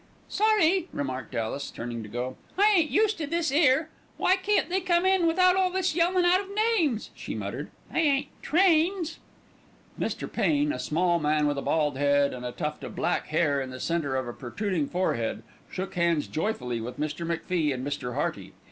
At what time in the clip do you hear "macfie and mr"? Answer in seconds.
17.23-18.15